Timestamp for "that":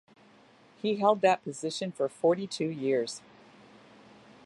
1.21-1.43